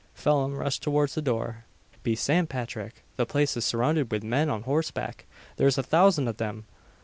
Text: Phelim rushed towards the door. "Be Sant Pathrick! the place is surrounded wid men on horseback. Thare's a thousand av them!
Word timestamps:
Phelim 0.15 0.55
rushed 0.57 0.81
towards 0.81 1.13
the 1.13 1.21
door. 1.21 1.65
"Be 2.01 2.15
Sant 2.15 2.49
Pathrick! 2.49 3.03
the 3.17 3.25
place 3.27 3.55
is 3.55 3.65
surrounded 3.65 4.11
wid 4.11 4.23
men 4.23 4.49
on 4.49 4.63
horseback. 4.63 5.27
Thare's 5.57 5.77
a 5.77 5.83
thousand 5.83 6.27
av 6.27 6.37
them! 6.37 6.65